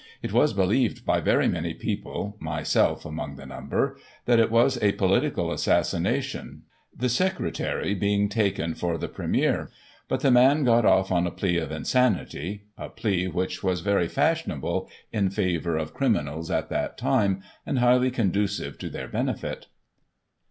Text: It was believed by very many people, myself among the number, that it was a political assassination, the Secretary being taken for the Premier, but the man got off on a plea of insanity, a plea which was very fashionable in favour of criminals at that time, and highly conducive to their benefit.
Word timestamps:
It 0.23 0.33
was 0.33 0.53
believed 0.53 1.05
by 1.05 1.19
very 1.21 1.47
many 1.47 1.75
people, 1.75 2.35
myself 2.39 3.05
among 3.05 3.35
the 3.35 3.45
number, 3.45 3.99
that 4.25 4.39
it 4.39 4.49
was 4.49 4.81
a 4.81 4.93
political 4.93 5.51
assassination, 5.51 6.63
the 6.91 7.07
Secretary 7.07 7.93
being 7.93 8.27
taken 8.27 8.73
for 8.73 8.97
the 8.97 9.07
Premier, 9.07 9.69
but 10.07 10.21
the 10.21 10.31
man 10.31 10.63
got 10.63 10.85
off 10.85 11.11
on 11.11 11.27
a 11.27 11.29
plea 11.29 11.57
of 11.57 11.71
insanity, 11.71 12.63
a 12.79 12.89
plea 12.89 13.27
which 13.27 13.61
was 13.61 13.81
very 13.81 14.07
fashionable 14.07 14.89
in 15.13 15.29
favour 15.29 15.77
of 15.77 15.93
criminals 15.93 16.49
at 16.49 16.69
that 16.69 16.97
time, 16.97 17.43
and 17.63 17.77
highly 17.77 18.09
conducive 18.09 18.79
to 18.79 18.89
their 18.89 19.07
benefit. 19.07 19.67